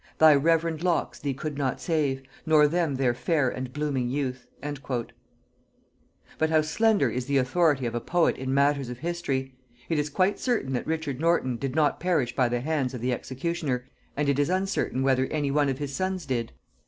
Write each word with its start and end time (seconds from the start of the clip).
Thy 0.17 0.33
reverend 0.33 0.81
locks 0.81 1.19
thee 1.19 1.35
could 1.35 1.59
not 1.59 1.79
save, 1.79 2.23
Nor 2.43 2.67
them 2.67 2.95
their 2.95 3.13
fair 3.13 3.49
and 3.49 3.71
blooming 3.71 4.09
youth!" 4.09 4.47
[Note 4.63 4.79
69: 4.79 4.81
See 4.81 4.87
Percy's 4.97 5.15
"Reliques," 5.19 5.19
vol. 5.19 6.31
ii.] 6.31 6.35
But 6.39 6.49
how 6.49 6.61
slender 6.63 7.09
is 7.11 7.25
the 7.27 7.37
authority 7.37 7.85
of 7.85 7.93
a 7.93 8.01
poet 8.01 8.35
in 8.37 8.51
matters 8.51 8.89
of 8.89 8.97
history! 8.97 9.53
It 9.89 9.99
is 9.99 10.09
quite 10.09 10.39
certain 10.39 10.73
that 10.73 10.87
Richard 10.87 11.19
Norton 11.19 11.55
did 11.57 11.75
not 11.75 11.99
perish 11.99 12.35
by 12.35 12.49
the 12.49 12.61
hands 12.61 12.95
of 12.95 13.01
the 13.01 13.13
executioner, 13.13 13.85
and 14.17 14.27
it 14.27 14.39
is 14.39 14.49
uncertain 14.49 15.03
whether 15.03 15.27
any 15.27 15.51
one 15.51 15.69
of 15.69 15.77
his 15.77 15.93
sons 15.95 16.25
did. 16.25 16.53